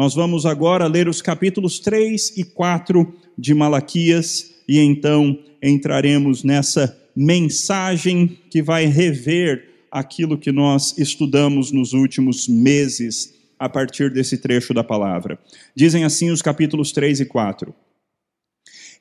[0.00, 6.98] Nós vamos agora ler os capítulos 3 e 4 de Malaquias e então entraremos nessa
[7.14, 14.72] mensagem que vai rever aquilo que nós estudamos nos últimos meses a partir desse trecho
[14.72, 15.38] da palavra.
[15.76, 17.74] Dizem assim os capítulos 3 e 4.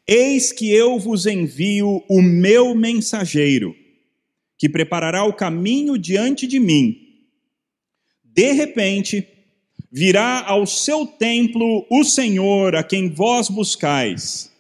[0.06, 3.74] Eis que eu vos envio o meu mensageiro,
[4.58, 6.98] que preparará o caminho diante de mim.
[8.22, 9.26] De repente,
[9.92, 14.52] virá ao seu templo o Senhor a quem vós buscais,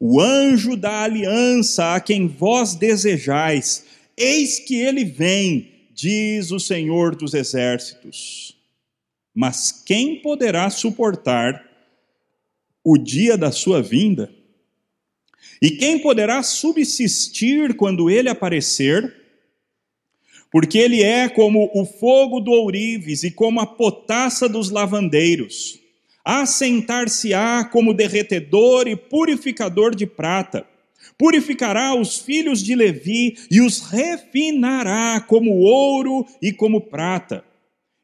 [0.00, 3.84] o anjo da aliança a quem vós desejais.
[4.16, 8.56] Eis que ele vem, diz o Senhor dos exércitos.
[9.34, 11.64] Mas quem poderá suportar
[12.84, 14.30] o dia da sua vinda?
[15.62, 19.21] E quem poderá subsistir quando ele aparecer?
[20.52, 25.80] Porque ele é como o fogo do ourives e como a potassa dos lavandeiros.
[26.24, 30.64] Assentar-se-á como derretedor e purificador de prata.
[31.18, 37.42] Purificará os filhos de Levi e os refinará como ouro e como prata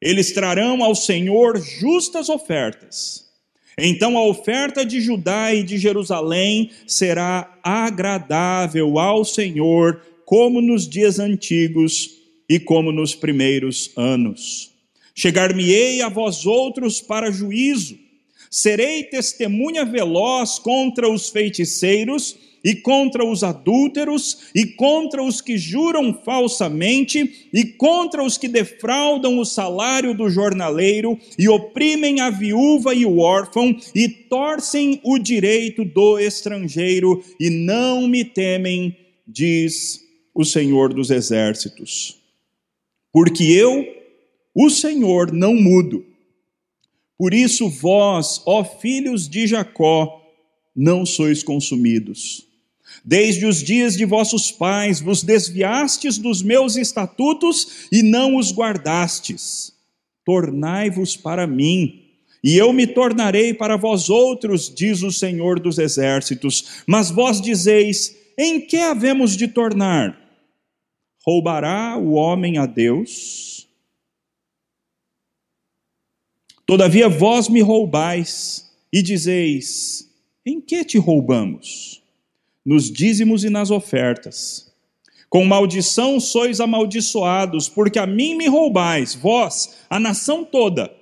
[0.01, 3.27] eles trarão ao Senhor justas ofertas.
[3.77, 11.19] Então a oferta de Judá e de Jerusalém será agradável ao Senhor, como nos dias
[11.19, 12.18] antigos
[12.49, 14.73] e como nos primeiros anos.
[15.15, 17.99] Chegar-me-ei a vós outros para juízo,
[18.51, 26.13] serei testemunha veloz contra os feiticeiros e contra os adúlteros, e contra os que juram
[26.25, 33.07] falsamente, e contra os que defraudam o salário do jornaleiro, e oprimem a viúva e
[33.07, 38.97] o órfão, e torcem o direito do estrangeiro, e não me temem,
[39.27, 40.01] diz
[40.35, 42.18] o Senhor dos Exércitos.
[43.13, 43.85] Porque eu,
[44.55, 46.05] o Senhor, não mudo.
[47.17, 50.23] Por isso vós, ó filhos de Jacó,
[50.75, 52.47] não sois consumidos.
[53.05, 59.73] Desde os dias de vossos pais vos desviastes dos meus estatutos e não os guardastes.
[60.25, 62.03] Tornai-vos para mim,
[62.43, 66.83] e eu me tornarei para vós outros, diz o Senhor dos exércitos.
[66.87, 70.18] Mas vós dizeis: em que havemos de tornar?
[71.29, 73.69] Roubará o homem a Deus?
[76.65, 80.11] Todavia vós me roubais e dizeis:
[80.47, 82.03] em que te roubamos?
[82.65, 84.71] nos dízimos e nas ofertas.
[85.29, 90.98] Com maldição sois amaldiçoados, porque a mim me roubais, vós, a nação toda.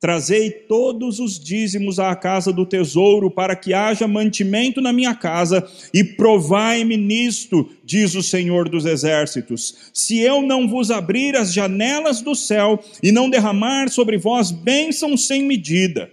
[0.00, 5.68] Trazei todos os dízimos à casa do tesouro, para que haja mantimento na minha casa,
[5.92, 9.90] e provai-me nisto, diz o Senhor dos Exércitos.
[9.92, 15.16] Se eu não vos abrir as janelas do céu e não derramar sobre vós bênção
[15.16, 16.08] sem medida,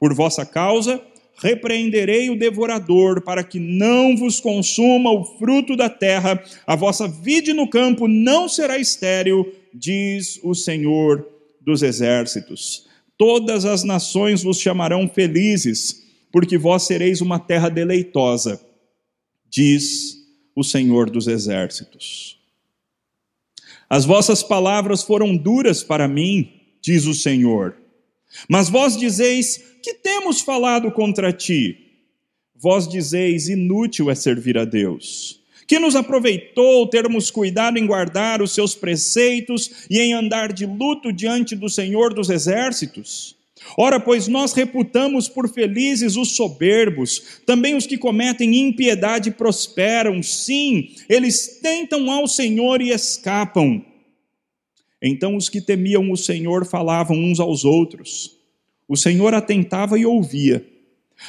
[0.00, 1.00] por vossa causa,
[1.40, 7.52] repreenderei o devorador, para que não vos consuma o fruto da terra, a vossa vide
[7.52, 11.24] no campo não será estéril, diz o Senhor
[11.60, 12.92] dos exércitos.
[13.16, 16.02] Todas as nações vos chamarão felizes,
[16.32, 18.60] porque vós sereis uma terra deleitosa,
[19.48, 20.16] diz
[20.54, 22.38] o Senhor dos exércitos.
[23.88, 27.76] As vossas palavras foram duras para mim, diz o Senhor.
[28.48, 31.78] Mas vós dizeis: Que temos falado contra ti?
[32.54, 35.43] Vós dizeis: Inútil é servir a Deus.
[35.66, 41.12] Que nos aproveitou termos cuidado em guardar os seus preceitos e em andar de luto
[41.12, 43.36] diante do Senhor dos exércitos?
[43.76, 50.90] Ora, pois nós reputamos por felizes os soberbos, também os que cometem impiedade prosperam, sim,
[51.08, 53.84] eles tentam ao Senhor e escapam.
[55.00, 58.36] Então os que temiam o Senhor falavam uns aos outros.
[58.86, 60.64] O Senhor atentava e ouvia.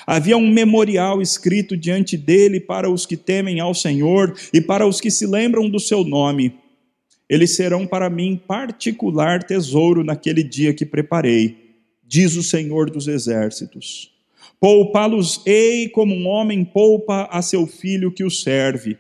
[0.06, 5.00] Havia um memorial escrito diante dele para os que temem ao Senhor e para os
[5.00, 6.56] que se lembram do seu nome.
[7.30, 11.58] Eles serão para mim particular tesouro naquele dia que preparei,
[12.06, 14.12] diz o Senhor dos exércitos.
[14.60, 18.98] Poupá-los-ei como um homem poupa a seu filho que o serve.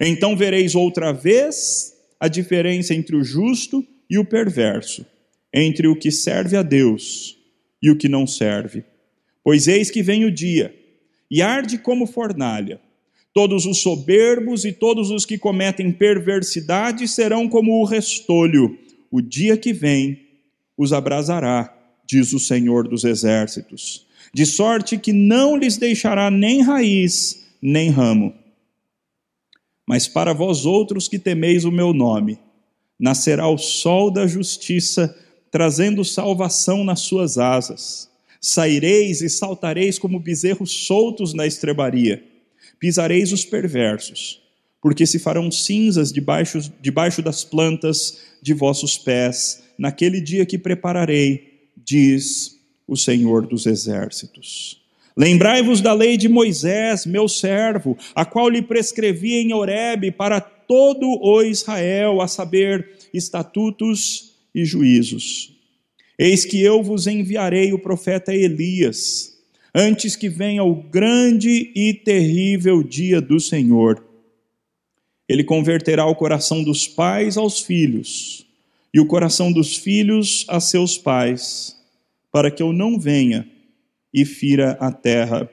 [0.00, 5.06] Então vereis outra vez a diferença entre o justo e o perverso,
[5.52, 7.38] entre o que serve a Deus
[7.82, 8.84] e o que não serve.
[9.50, 10.72] Pois eis que vem o dia,
[11.28, 12.80] e arde como fornalha.
[13.34, 18.78] Todos os soberbos e todos os que cometem perversidade serão como o restolho.
[19.10, 20.20] O dia que vem
[20.78, 21.76] os abrasará,
[22.06, 28.32] diz o Senhor dos exércitos, de sorte que não lhes deixará nem raiz, nem ramo.
[29.84, 32.38] Mas para vós outros que temeis o meu nome,
[32.96, 35.12] nascerá o sol da justiça,
[35.50, 38.09] trazendo salvação nas suas asas.
[38.40, 42.24] Saireis e saltareis como bezerros soltos na estrebaria,
[42.78, 44.40] pisareis os perversos,
[44.80, 51.68] porque se farão cinzas debaixo, debaixo das plantas de vossos pés, naquele dia que prepararei,
[51.76, 54.80] diz o Senhor dos Exércitos.
[55.16, 61.06] Lembrai-vos da lei de Moisés, meu servo, a qual lhe prescrevi em Horebe para todo
[61.20, 65.59] o Israel, a saber, estatutos e juízos.
[66.22, 69.38] Eis que eu vos enviarei o profeta Elias,
[69.74, 74.04] antes que venha o grande e terrível dia do Senhor.
[75.26, 78.46] Ele converterá o coração dos pais aos filhos,
[78.92, 81.74] e o coração dos filhos a seus pais,
[82.30, 83.50] para que eu não venha
[84.12, 85.50] e fira a terra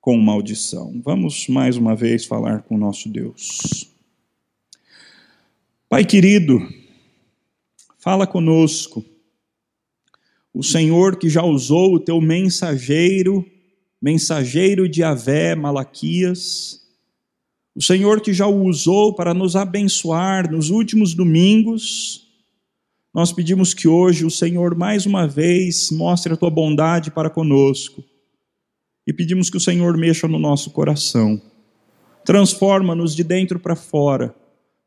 [0.00, 0.98] com maldição.
[1.04, 3.86] Vamos mais uma vez falar com nosso Deus.
[5.90, 6.66] Pai querido,
[7.98, 9.04] fala conosco
[10.54, 13.44] o Senhor que já usou o teu mensageiro,
[14.00, 16.80] mensageiro de Avé, Malaquias,
[17.74, 22.28] o Senhor que já o usou para nos abençoar nos últimos domingos,
[23.12, 28.04] nós pedimos que hoje o Senhor mais uma vez mostre a tua bondade para conosco.
[29.04, 31.40] E pedimos que o Senhor mexa no nosso coração.
[32.24, 34.34] Transforma-nos de dentro para fora,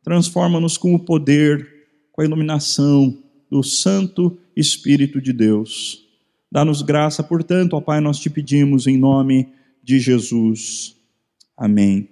[0.01, 1.67] transforma-nos com o poder,
[2.11, 3.17] com a iluminação
[3.49, 6.05] do Santo Espírito de Deus.
[6.51, 9.49] Dá-nos graça, portanto, ó Pai, nós te pedimos em nome
[9.83, 10.95] de Jesus.
[11.55, 12.09] Amém.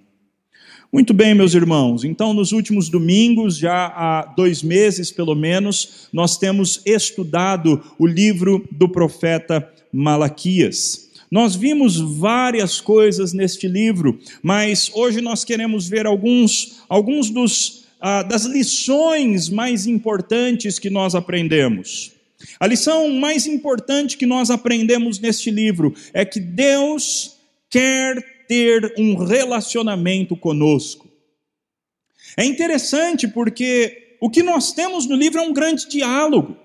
[0.92, 6.38] Muito bem, meus irmãos, então nos últimos domingos, já há dois meses pelo menos, nós
[6.38, 11.10] temos estudado o livro do profeta Malaquias.
[11.30, 18.22] Nós vimos várias coisas neste livro, mas hoje nós queremos ver alguns, alguns dos, ah,
[18.22, 22.12] das lições mais importantes que nós aprendemos.
[22.60, 27.36] A lição mais importante que nós aprendemos neste livro é que Deus
[27.70, 31.08] quer ter um relacionamento conosco.
[32.36, 36.56] É interessante porque o que nós temos no livro é um grande diálogo.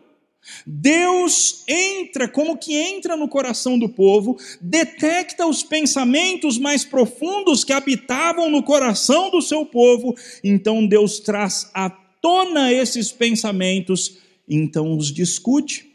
[0.65, 7.73] Deus entra como que entra no coração do povo, detecta os pensamentos mais profundos que
[7.73, 14.19] habitavam no coração do seu povo, então Deus traz à tona esses pensamentos
[14.51, 15.89] então os discute.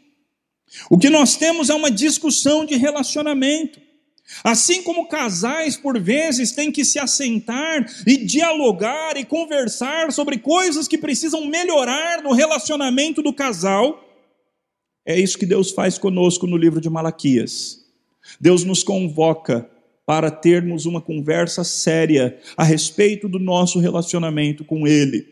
[0.89, 3.79] O que nós temos é uma discussão de relacionamento.
[4.43, 10.87] Assim como casais, por vezes, têm que se assentar e dialogar e conversar sobre coisas
[10.87, 14.03] que precisam melhorar no relacionamento do casal,
[15.07, 17.79] é isso que Deus faz conosco no livro de Malaquias.
[18.41, 19.69] Deus nos convoca
[20.05, 25.25] para termos uma conversa séria a respeito do nosso relacionamento com Ele.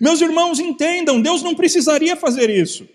[0.00, 2.88] Meus irmãos, entendam, Deus não precisaria fazer isso.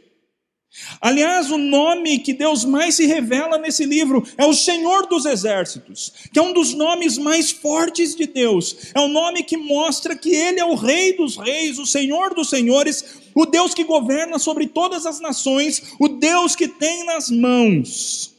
[0.99, 6.11] Aliás, o nome que Deus mais se revela nesse livro é o Senhor dos Exércitos,
[6.31, 8.91] que é um dos nomes mais fortes de Deus.
[8.93, 12.49] É um nome que mostra que Ele é o Rei dos Reis, o Senhor dos
[12.49, 18.33] Senhores, o Deus que governa sobre todas as nações, o Deus que tem nas mãos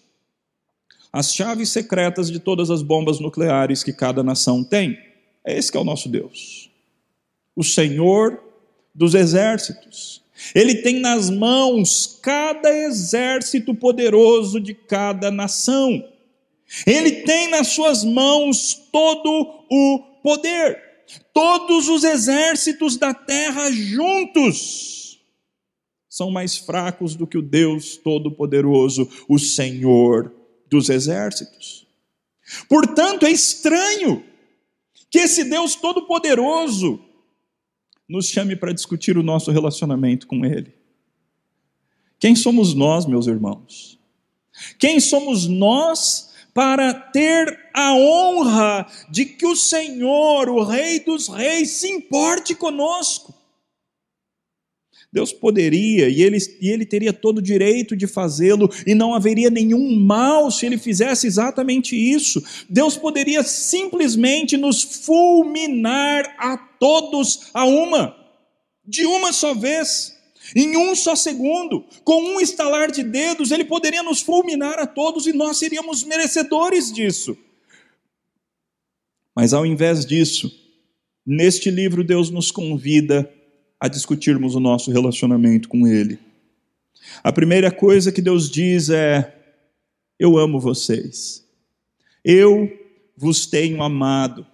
[1.13, 4.99] as chaves secretas de todas as bombas nucleares que cada nação tem.
[5.45, 6.69] É esse que é o nosso Deus
[7.59, 8.41] o Senhor
[8.95, 10.23] dos exércitos.
[10.55, 16.05] Ele tem nas mãos cada exército poderoso de cada nação.
[16.87, 20.88] Ele tem nas suas mãos todo o poder.
[21.33, 25.21] Todos os exércitos da terra juntos
[26.09, 30.35] são mais fracos do que o Deus Todo-Poderoso, o Senhor
[30.69, 31.87] dos exércitos.
[32.69, 34.25] Portanto, é estranho
[35.11, 37.01] que esse Deus Todo-Poderoso
[38.09, 40.75] nos chame para discutir o nosso relacionamento com Ele.
[42.19, 43.99] Quem somos nós, meus irmãos?
[44.79, 46.28] Quem somos nós
[46.59, 53.33] para ter a honra de que o Senhor, o Rei dos Reis, se importe conosco?
[55.13, 59.51] Deus poderia e ele, e ele teria todo o direito de fazê-lo, e não haveria
[59.51, 62.43] nenhum mal se ele fizesse exatamente isso.
[62.69, 68.17] Deus poderia simplesmente nos fulminar a todos a uma,
[68.85, 70.18] de uma só vez,
[70.55, 75.27] em um só segundo, com um estalar de dedos, ele poderia nos fulminar a todos
[75.27, 77.37] e nós seríamos merecedores disso.
[79.35, 80.53] Mas ao invés disso,
[81.25, 83.31] neste livro Deus nos convida
[83.79, 86.19] a discutirmos o nosso relacionamento com Ele.
[87.23, 89.35] A primeira coisa que Deus diz é:
[90.19, 91.45] Eu amo vocês,
[92.25, 92.71] eu
[93.17, 94.47] vos tenho amado.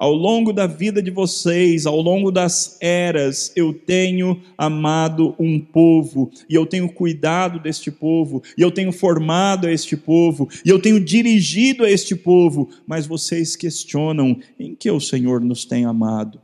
[0.00, 6.30] Ao longo da vida de vocês, ao longo das eras, eu tenho amado um povo,
[6.48, 10.98] e eu tenho cuidado deste povo, e eu tenho formado este povo, e eu tenho
[10.98, 16.40] dirigido este povo, mas vocês questionam em que o Senhor nos tem amado.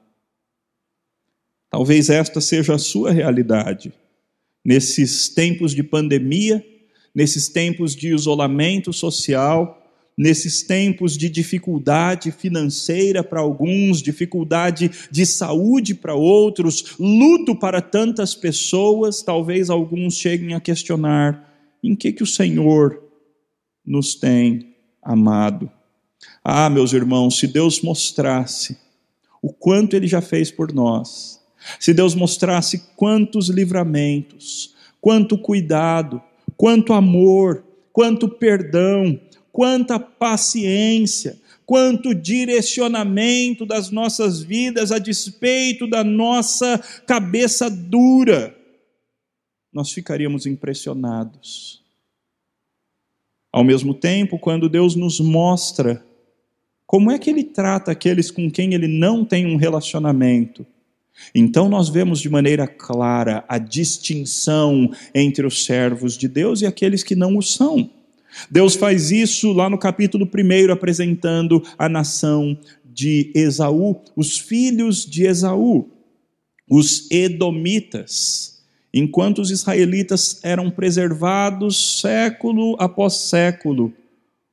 [1.71, 3.91] Talvez esta seja a sua realidade.
[4.63, 6.63] Nesses tempos de pandemia,
[7.15, 9.83] nesses tempos de isolamento social,
[10.17, 18.35] nesses tempos de dificuldade financeira para alguns, dificuldade de saúde para outros, luto para tantas
[18.35, 23.03] pessoas, talvez alguns cheguem a questionar em que que o Senhor
[23.85, 25.71] nos tem amado.
[26.43, 28.77] Ah, meus irmãos, se Deus mostrasse
[29.43, 31.41] o quanto ele já fez por nós,
[31.79, 36.21] se Deus mostrasse quantos livramentos, quanto cuidado,
[36.57, 39.21] quanto amor, quanto perdão,
[39.57, 48.55] quanta paciência, quanto direcionamento das nossas vidas a despeito da nossa cabeça dura,
[49.73, 51.83] nós ficaríamos impressionados.
[53.51, 56.05] Ao mesmo tempo, quando Deus nos mostra
[56.85, 60.67] como é que Ele trata aqueles com quem Ele não tem um relacionamento,
[61.35, 67.03] então nós vemos de maneira clara a distinção entre os servos de Deus e aqueles
[67.03, 67.97] que não o são.
[68.51, 75.25] Deus faz isso lá no capítulo 1, apresentando a nação de Esaú, os filhos de
[75.25, 75.89] Esaú,
[76.71, 78.63] os Edomitas.
[78.93, 83.93] Enquanto os israelitas eram preservados século após século,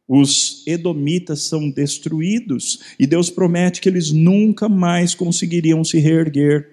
[0.08, 6.70] os Edomitas são destruídos e Deus promete que eles nunca mais conseguiriam se reerguer.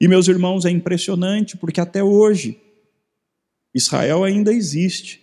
[0.00, 2.60] E meus irmãos, é impressionante porque até hoje
[3.74, 5.19] Israel ainda existe.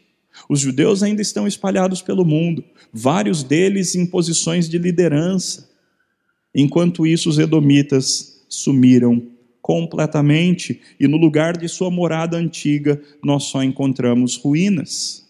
[0.49, 2.63] Os judeus ainda estão espalhados pelo mundo,
[2.93, 5.69] vários deles em posições de liderança.
[6.53, 9.21] Enquanto isso, os edomitas sumiram
[9.61, 15.27] completamente e no lugar de sua morada antiga nós só encontramos ruínas.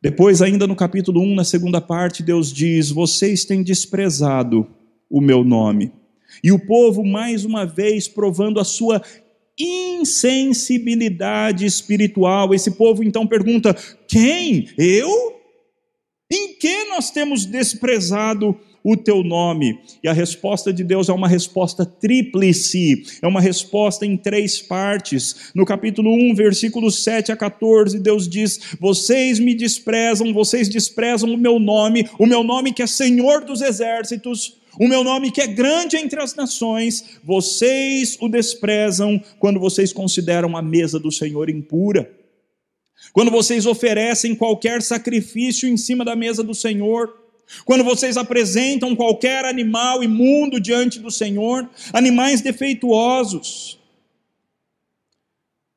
[0.00, 4.66] Depois, ainda no capítulo 1, na segunda parte, Deus diz: Vocês têm desprezado
[5.08, 5.92] o meu nome.
[6.42, 9.00] E o povo, mais uma vez, provando a sua
[9.58, 12.54] insensibilidade espiritual.
[12.54, 13.74] Esse povo então pergunta:
[14.08, 14.68] quem?
[14.76, 15.34] Eu?
[16.30, 19.78] Em que nós temos desprezado o teu nome?
[20.02, 25.52] E a resposta de Deus é uma resposta tríplice, é uma resposta em três partes.
[25.54, 31.38] No capítulo 1, versículos 7 a 14, Deus diz: Vocês me desprezam, vocês desprezam o
[31.38, 35.46] meu nome, o meu nome que é Senhor dos exércitos o meu nome que é
[35.46, 42.10] grande entre as nações, vocês o desprezam quando vocês consideram a mesa do Senhor impura.
[43.12, 47.14] Quando vocês oferecem qualquer sacrifício em cima da mesa do Senhor,
[47.64, 53.78] quando vocês apresentam qualquer animal imundo diante do Senhor, animais defeituosos,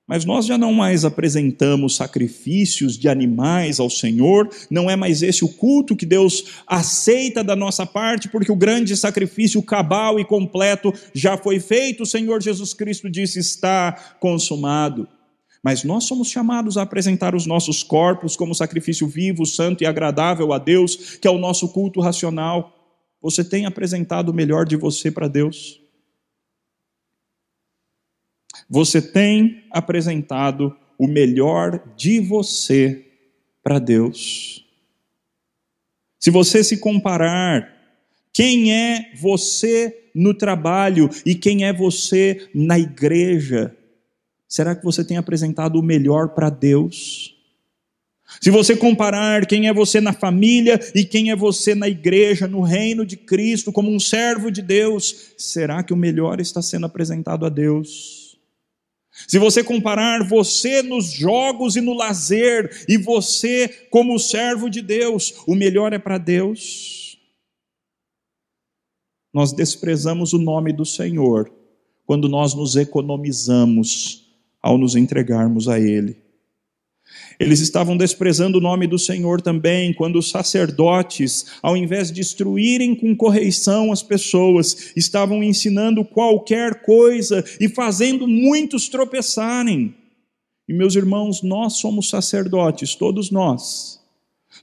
[0.08, 5.44] mas nós já não mais apresentamos sacrifícios de animais ao Senhor, não é mais esse
[5.44, 10.94] o culto que Deus aceita da nossa parte, porque o grande sacrifício cabal e completo
[11.14, 12.04] já foi feito.
[12.04, 15.10] O Senhor Jesus Cristo disse: está consumado.
[15.62, 20.54] Mas nós somos chamados a apresentar os nossos corpos como sacrifício vivo, santo e agradável
[20.54, 22.74] a Deus, que é o nosso culto racional.
[23.22, 25.82] Você tem apresentado o melhor de você para Deus?
[28.70, 33.06] Você tem apresentado o melhor de você
[33.64, 34.66] para Deus.
[36.20, 37.76] Se você se comparar
[38.34, 43.76] quem é você no trabalho e quem é você na igreja,
[44.48, 47.36] será que você tem apresentado o melhor para Deus?
[48.42, 52.62] Se você comparar quem é você na família e quem é você na igreja, no
[52.62, 57.46] reino de Cristo, como um servo de Deus, será que o melhor está sendo apresentado
[57.46, 58.27] a Deus?
[59.26, 65.34] Se você comparar você nos jogos e no lazer, e você como servo de Deus,
[65.48, 67.18] o melhor é para Deus.
[69.34, 71.52] Nós desprezamos o nome do Senhor
[72.06, 74.28] quando nós nos economizamos
[74.62, 76.27] ao nos entregarmos a Ele.
[77.40, 82.96] Eles estavam desprezando o nome do Senhor também, quando os sacerdotes, ao invés de instruírem
[82.96, 89.94] com correição as pessoas, estavam ensinando qualquer coisa e fazendo muitos tropeçarem.
[90.68, 93.98] E meus irmãos, nós somos sacerdotes, todos nós.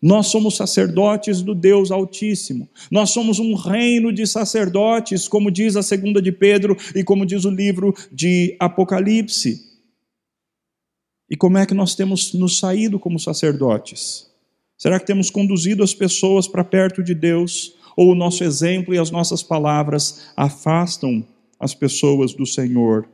[0.03, 2.69] Nós somos sacerdotes do Deus Altíssimo.
[2.91, 7.45] Nós somos um reino de sacerdotes, como diz a segunda de Pedro e como diz
[7.45, 9.74] o livro de Apocalipse.
[11.31, 14.31] E como é que nós temos nos saído como sacerdotes?
[14.77, 18.99] Será que temos conduzido as pessoas para perto de Deus, ou o nosso exemplo e
[18.99, 21.25] as nossas palavras afastam
[21.59, 23.09] as pessoas do Senhor.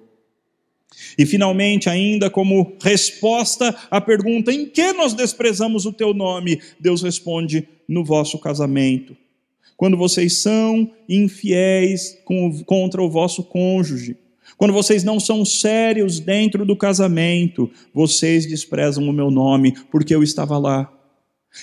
[1.16, 6.60] E finalmente, ainda como resposta à pergunta: em que nós desprezamos o teu nome?
[6.78, 9.16] Deus responde: no vosso casamento.
[9.76, 12.18] Quando vocês são infiéis
[12.66, 14.16] contra o vosso cônjuge,
[14.60, 20.22] quando vocês não são sérios dentro do casamento, vocês desprezam o meu nome, porque eu
[20.22, 20.92] estava lá.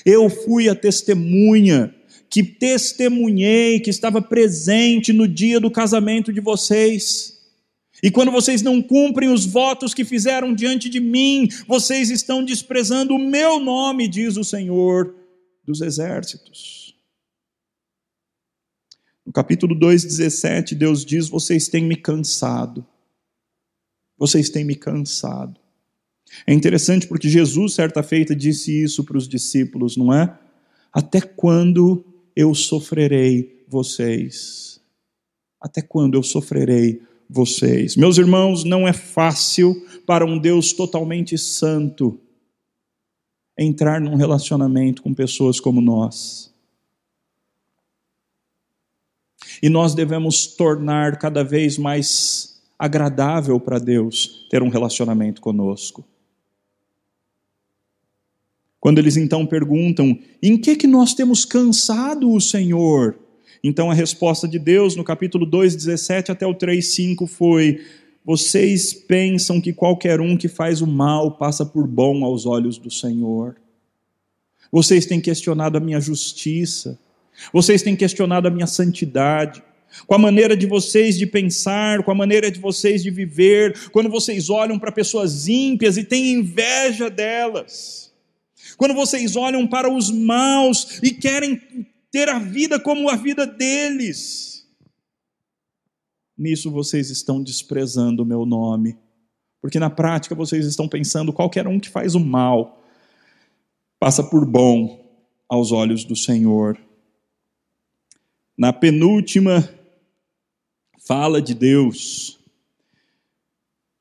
[0.04, 1.94] Eu fui a testemunha
[2.28, 7.38] que testemunhei, que estava presente no dia do casamento de vocês.
[8.02, 13.14] E quando vocês não cumprem os votos que fizeram diante de mim, vocês estão desprezando
[13.14, 15.14] o meu nome, diz o Senhor
[15.64, 16.87] dos Exércitos.
[19.28, 22.86] No capítulo 2,17, Deus diz: Vocês têm me cansado.
[24.18, 25.60] Vocês têm me cansado.
[26.46, 30.34] É interessante porque Jesus, certa feita, disse isso para os discípulos, não é?
[30.94, 34.80] Até quando eu sofrerei vocês?
[35.60, 37.98] Até quando eu sofrerei vocês.
[37.98, 42.18] Meus irmãos, não é fácil para um Deus totalmente santo
[43.60, 46.56] entrar num relacionamento com pessoas como nós.
[49.62, 56.06] E nós devemos tornar cada vez mais agradável para Deus ter um relacionamento conosco.
[58.80, 63.18] Quando eles então perguntam: em que que nós temos cansado o Senhor?
[63.64, 67.82] Então a resposta de Deus no capítulo 2, 17 até o 3, 5 foi:
[68.24, 72.92] Vocês pensam que qualquer um que faz o mal passa por bom aos olhos do
[72.92, 73.56] Senhor.
[74.72, 77.00] Vocês têm questionado a minha justiça.
[77.52, 79.64] Vocês têm questionado a minha santidade.
[80.06, 84.10] Com a maneira de vocês de pensar, com a maneira de vocês de viver, quando
[84.10, 88.14] vocês olham para pessoas ímpias e têm inveja delas,
[88.78, 91.60] quando vocês olham para os maus e querem
[92.12, 94.68] ter a vida como a vida deles.
[96.38, 98.98] Nisso vocês estão desprezando o meu nome,
[99.62, 102.84] porque na prática vocês estão pensando qualquer um que faz o mal
[104.00, 105.04] passa por bom
[105.50, 106.78] aos olhos do Senhor.
[108.58, 109.70] Na penúltima
[111.06, 112.40] fala de Deus,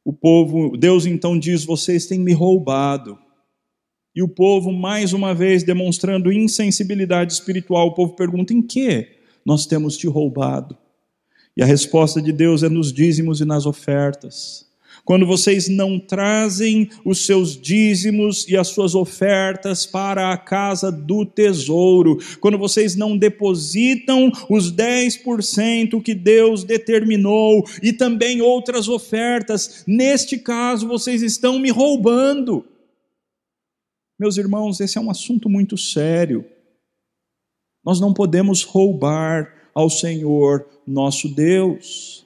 [0.03, 3.19] o povo, Deus então diz: Vocês têm me roubado.
[4.15, 9.67] E o povo, mais uma vez, demonstrando insensibilidade espiritual, o povo pergunta: em que nós
[9.67, 10.79] temos te roubado?
[11.55, 14.66] E a resposta de Deus é nos dízimos e nas ofertas.
[15.07, 21.25] Quando vocês não trazem os seus dízimos e as suas ofertas para a casa do
[21.25, 30.39] tesouro, quando vocês não depositam os 10% que Deus determinou e também outras ofertas, neste
[30.39, 32.65] caso vocês estão me roubando.
[34.19, 36.45] Meus irmãos, esse é um assunto muito sério.
[37.85, 42.26] Nós não podemos roubar ao Senhor nosso Deus.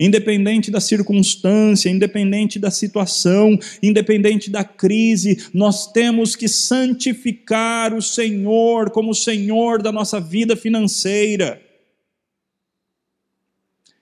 [0.00, 8.90] Independente da circunstância, independente da situação, independente da crise, nós temos que santificar o Senhor
[8.90, 11.60] como o Senhor da nossa vida financeira.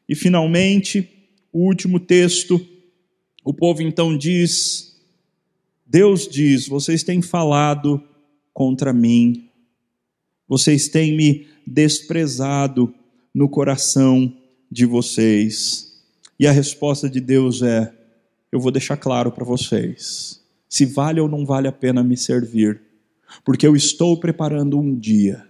[0.09, 1.09] E finalmente,
[1.53, 2.65] o último texto,
[3.45, 4.97] o povo então diz:
[5.87, 8.03] Deus diz: vocês têm falado
[8.53, 9.49] contra mim,
[10.49, 12.95] vocês têm me desprezado
[13.35, 14.40] no coração
[14.71, 16.01] de vocês.
[16.39, 17.93] E a resposta de Deus é:
[18.53, 22.81] eu vou deixar claro para vocês, se vale ou não vale a pena me servir,
[23.45, 25.45] porque eu estou preparando um dia,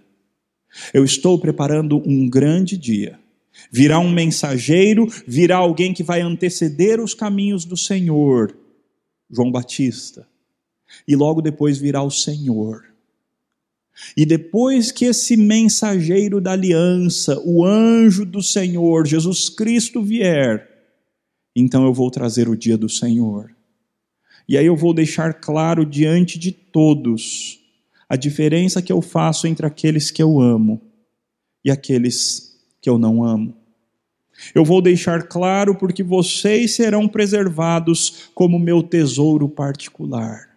[0.93, 3.19] eu estou preparando um grande dia.
[3.69, 8.57] Virá um mensageiro, virá alguém que vai anteceder os caminhos do Senhor,
[9.29, 10.25] João Batista
[11.07, 12.90] e logo depois virá o Senhor.
[14.15, 20.67] E depois que esse mensageiro da aliança, o anjo do Senhor, Jesus Cristo vier,
[21.55, 23.53] então eu vou trazer o dia do Senhor.
[24.47, 27.59] E aí eu vou deixar claro diante de todos
[28.09, 30.81] a diferença que eu faço entre aqueles que eu amo
[31.63, 33.55] e aqueles que eu não amo.
[34.55, 40.50] Eu vou deixar claro porque vocês serão preservados como meu tesouro particular.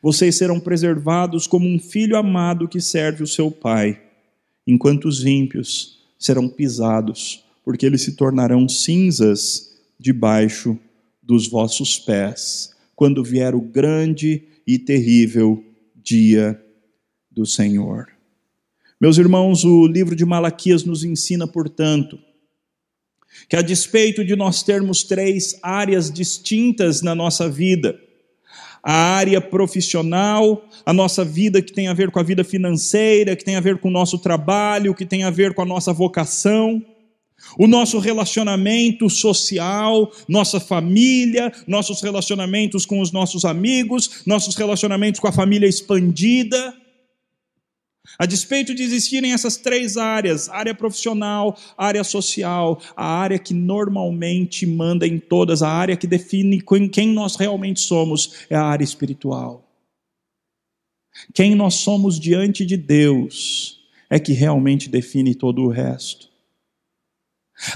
[0.00, 4.00] Vocês serão preservados como um filho amado que serve o seu pai,
[4.66, 10.78] enquanto os ímpios serão pisados, porque eles se tornarão cinzas debaixo
[11.22, 15.64] dos vossos pés, quando vier o grande e terrível
[15.96, 16.60] dia
[17.30, 18.08] do Senhor.
[19.00, 22.18] Meus irmãos, o livro de Malaquias nos ensina, portanto,
[23.48, 27.98] que a despeito de nós termos três áreas distintas na nossa vida,
[28.82, 33.44] a área profissional, a nossa vida que tem a ver com a vida financeira, que
[33.44, 36.82] tem a ver com o nosso trabalho, que tem a ver com a nossa vocação,
[37.58, 45.28] o nosso relacionamento social, nossa família, nossos relacionamentos com os nossos amigos, nossos relacionamentos com
[45.28, 46.74] a família expandida.
[48.18, 54.66] A despeito de existirem essas três áreas, área profissional, área social, a área que normalmente
[54.66, 59.68] manda em todas, a área que define quem nós realmente somos, é a área espiritual.
[61.32, 66.28] Quem nós somos diante de Deus é que realmente define todo o resto.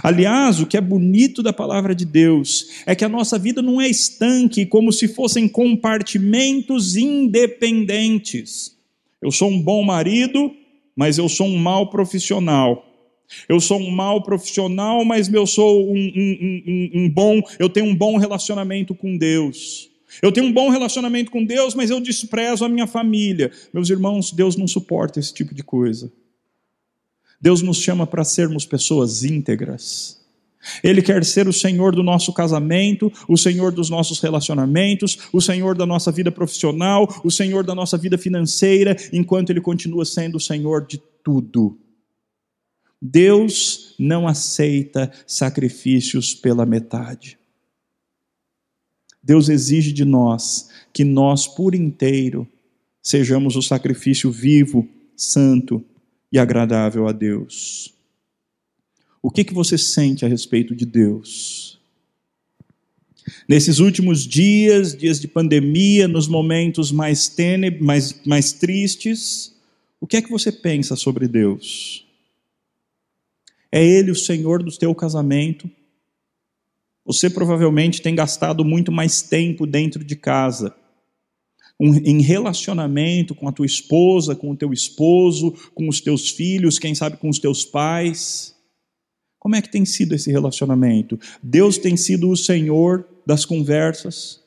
[0.03, 3.81] Aliás, o que é bonito da palavra de Deus é que a nossa vida não
[3.81, 8.76] é estanque, como se fossem compartimentos independentes.
[9.21, 10.55] Eu sou um bom marido,
[10.95, 12.85] mas eu sou um mau profissional.
[13.49, 17.87] Eu sou um mau profissional, mas eu sou um, um, um, um, bom, eu tenho
[17.87, 19.91] um bom relacionamento com Deus.
[20.23, 23.51] Eu tenho um bom relacionamento com Deus, mas eu desprezo a minha família.
[23.73, 26.11] Meus irmãos, Deus não suporta esse tipo de coisa.
[27.41, 30.25] Deus nos chama para sermos pessoas íntegras.
[30.83, 35.77] Ele quer ser o Senhor do nosso casamento, o Senhor dos nossos relacionamentos, o Senhor
[35.77, 40.41] da nossa vida profissional, o Senhor da nossa vida financeira, enquanto Ele continua sendo o
[40.41, 41.79] Senhor de tudo.
[43.01, 47.39] Deus não aceita sacrifícios pela metade.
[49.23, 52.49] Deus exige de nós que nós, por inteiro,
[53.03, 55.85] sejamos o sacrifício vivo, santo
[56.33, 57.96] e agradável a Deus.
[59.27, 61.81] O que, que você sente a respeito de Deus?
[63.49, 69.53] Nesses últimos dias, dias de pandemia, nos momentos mais tênebros, mais, mais tristes,
[70.01, 72.07] o que é que você pensa sobre Deus?
[73.73, 75.69] É Ele o Senhor do teu casamento?
[77.05, 80.73] Você provavelmente tem gastado muito mais tempo dentro de casa,
[81.81, 86.95] em relacionamento com a tua esposa, com o teu esposo, com os teus filhos, quem
[86.95, 88.56] sabe com os teus pais.
[89.47, 91.17] Como é que tem sido esse relacionamento?
[91.41, 94.41] Deus tem sido o Senhor das conversas,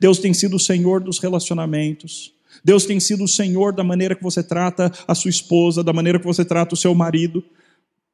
[0.00, 2.32] Deus tem sido o Senhor dos relacionamentos,
[2.64, 6.18] Deus tem sido o Senhor da maneira que você trata a sua esposa, da maneira
[6.18, 7.44] que você trata o seu marido.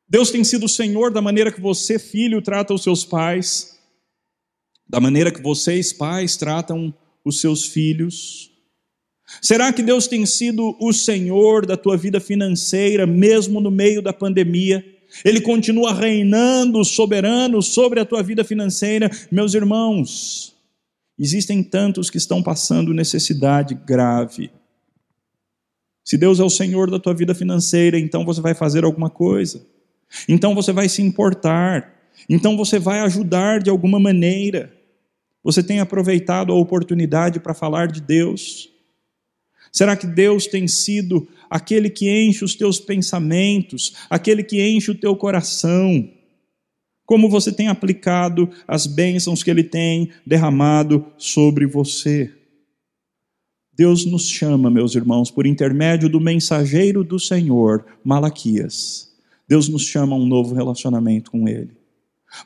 [0.08, 3.78] Deus tem sido o Senhor da maneira que você, filho, trata os seus pais,
[4.88, 6.92] da maneira que vocês, pais, tratam
[7.24, 8.50] os seus filhos.
[9.40, 14.12] Será que Deus tem sido o Senhor da tua vida financeira, mesmo no meio da
[14.12, 14.91] pandemia?
[15.24, 19.10] Ele continua reinando soberano sobre a tua vida financeira.
[19.30, 20.54] Meus irmãos,
[21.18, 24.50] existem tantos que estão passando necessidade grave.
[26.04, 29.64] Se Deus é o Senhor da tua vida financeira, então você vai fazer alguma coisa.
[30.28, 31.94] Então você vai se importar.
[32.28, 34.72] Então você vai ajudar de alguma maneira.
[35.44, 38.71] Você tem aproveitado a oportunidade para falar de Deus?
[39.72, 44.94] Será que Deus tem sido aquele que enche os teus pensamentos, aquele que enche o
[44.94, 46.08] teu coração?
[47.06, 52.30] Como você tem aplicado as bênçãos que Ele tem derramado sobre você?
[53.74, 59.10] Deus nos chama, meus irmãos, por intermédio do mensageiro do Senhor, Malaquias.
[59.48, 61.70] Deus nos chama a um novo relacionamento com Ele.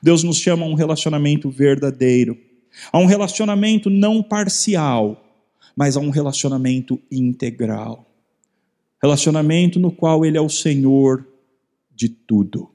[0.00, 2.38] Deus nos chama a um relacionamento verdadeiro,
[2.92, 5.25] a um relacionamento não parcial,
[5.76, 8.10] mas a um relacionamento integral.
[9.02, 11.26] Relacionamento no qual Ele é o Senhor
[11.94, 12.70] de tudo.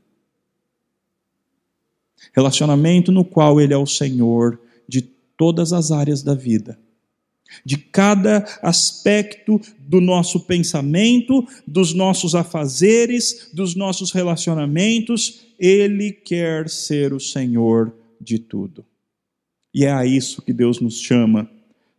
[2.32, 6.80] Relacionamento no qual Ele é o Senhor de todas as áreas da vida.
[7.66, 17.14] De cada aspecto do nosso pensamento, dos nossos afazeres, dos nossos relacionamentos, Ele quer ser
[17.14, 18.86] o Senhor de tudo.
[19.74, 21.50] E é a isso que Deus nos chama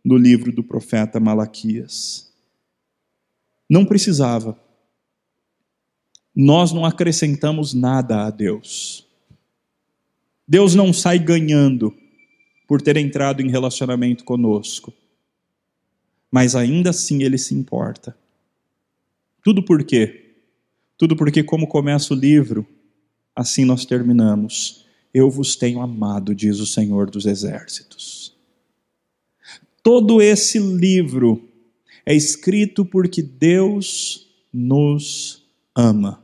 [0.03, 2.31] no livro do profeta Malaquias.
[3.69, 4.59] Não precisava.
[6.35, 9.07] Nós não acrescentamos nada a Deus.
[10.47, 11.95] Deus não sai ganhando
[12.67, 14.93] por ter entrado em relacionamento conosco.
[16.31, 18.17] Mas ainda assim ele se importa.
[19.43, 20.35] Tudo por quê?
[20.97, 22.65] Tudo porque, como começa o livro,
[23.35, 24.85] assim nós terminamos.
[25.13, 28.32] Eu vos tenho amado, diz o Senhor dos Exércitos.
[29.83, 31.43] Todo esse livro
[32.05, 35.43] é escrito porque Deus nos
[35.75, 36.23] ama.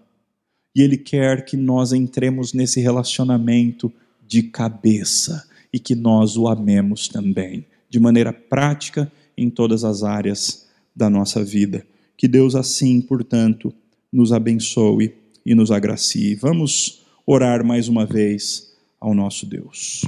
[0.73, 3.91] E Ele quer que nós entremos nesse relacionamento
[4.25, 10.67] de cabeça e que nós o amemos também, de maneira prática em todas as áreas
[10.95, 11.85] da nossa vida.
[12.15, 13.73] Que Deus, assim, portanto,
[14.11, 16.35] nos abençoe e nos agracie.
[16.35, 20.05] Vamos orar mais uma vez ao nosso Deus.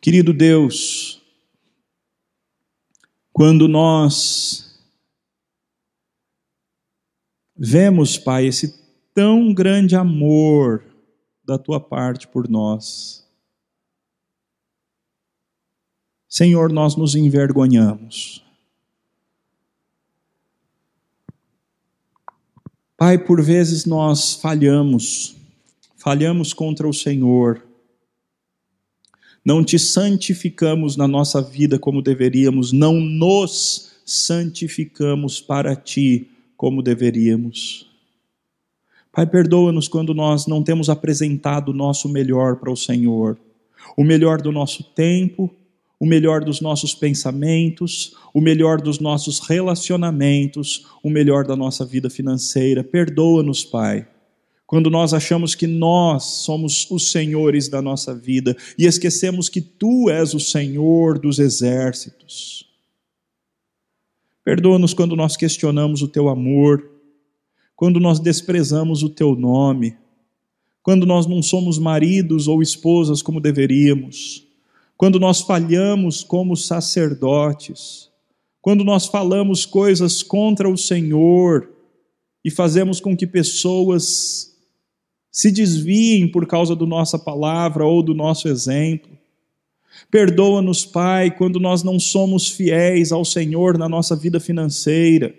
[0.00, 1.21] Querido Deus,
[3.32, 4.78] Quando nós
[7.56, 8.78] vemos, Pai, esse
[9.14, 10.84] tão grande amor
[11.44, 13.26] da tua parte por nós,
[16.28, 18.44] Senhor, nós nos envergonhamos.
[22.96, 25.36] Pai, por vezes nós falhamos,
[25.96, 27.66] falhamos contra o Senhor,
[29.44, 37.90] não te santificamos na nossa vida como deveríamos, não nos santificamos para ti como deveríamos.
[39.12, 43.38] Pai, perdoa-nos quando nós não temos apresentado o nosso melhor para o Senhor,
[43.96, 45.50] o melhor do nosso tempo,
[46.00, 52.08] o melhor dos nossos pensamentos, o melhor dos nossos relacionamentos, o melhor da nossa vida
[52.08, 52.82] financeira.
[52.82, 54.06] Perdoa-nos, Pai,
[54.72, 60.08] quando nós achamos que nós somos os senhores da nossa vida e esquecemos que Tu
[60.08, 62.66] és o Senhor dos exércitos.
[64.42, 66.90] Perdoa-nos quando nós questionamos o Teu amor,
[67.76, 69.94] quando nós desprezamos o Teu nome,
[70.82, 74.50] quando nós não somos maridos ou esposas como deveríamos
[75.02, 78.08] quando nós falhamos como sacerdotes,
[78.60, 81.68] quando nós falamos coisas contra o Senhor
[82.44, 84.51] e fazemos com que pessoas
[85.32, 89.10] se desviem por causa da nossa palavra ou do nosso exemplo.
[90.10, 95.34] Perdoa-nos, Pai, quando nós não somos fiéis ao Senhor na nossa vida financeira.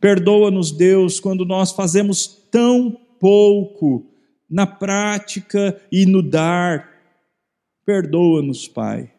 [0.00, 4.06] Perdoa-nos, Deus, quando nós fazemos tão pouco
[4.48, 6.94] na prática e no dar
[7.86, 9.12] Perdoa-nos, Pai.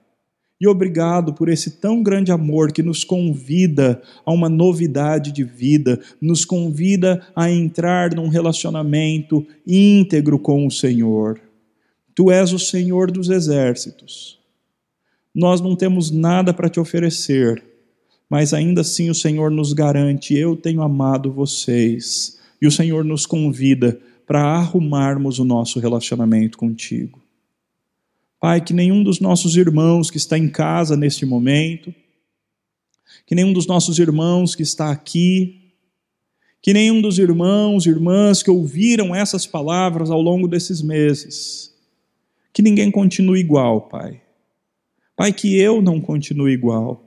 [0.59, 5.99] E obrigado por esse tão grande amor que nos convida a uma novidade de vida,
[6.19, 11.39] nos convida a entrar num relacionamento íntegro com o Senhor.
[12.15, 14.39] Tu és o Senhor dos exércitos.
[15.33, 17.63] Nós não temos nada para te oferecer,
[18.27, 22.35] mas ainda assim o Senhor nos garante: eu tenho amado vocês.
[22.59, 27.26] E o Senhor nos convida para arrumarmos o nosso relacionamento contigo.
[28.39, 31.93] Pai, que nenhum dos nossos irmãos que está em casa neste momento,
[33.25, 35.73] que nenhum dos nossos irmãos que está aqui,
[36.61, 41.73] que nenhum dos irmãos e irmãs que ouviram essas palavras ao longo desses meses,
[42.53, 44.21] que ninguém continue igual, Pai.
[45.15, 47.03] Pai, que eu não continue igual,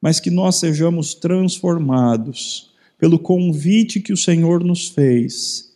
[0.00, 5.72] mas que nós sejamos transformados pelo convite que o Senhor nos fez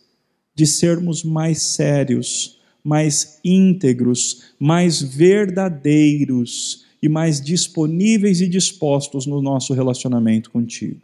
[0.53, 2.54] de sermos mais sérios
[2.85, 11.01] mais íntegros, mais verdadeiros e mais disponíveis e dispostos no nosso relacionamento contigo.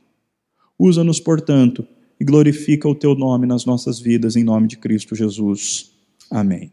[0.78, 1.86] Usa-nos, portanto,
[2.20, 5.91] e glorifica o teu nome nas nossas vidas, em nome de Cristo Jesus.
[6.30, 6.72] Amém.